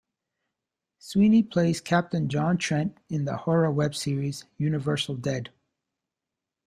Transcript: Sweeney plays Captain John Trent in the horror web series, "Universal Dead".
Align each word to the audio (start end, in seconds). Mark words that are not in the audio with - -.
Sweeney 0.97 1.43
plays 1.43 1.79
Captain 1.79 2.27
John 2.27 2.57
Trent 2.57 2.97
in 3.07 3.25
the 3.25 3.37
horror 3.37 3.69
web 3.69 3.93
series, 3.93 4.45
"Universal 4.57 5.17
Dead". 5.17 5.51